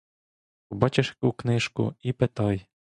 Побачиш 0.67 1.11
яку 1.21 1.31
книжку— 1.31 1.95
і 1.99 2.13
питай. 2.13 2.67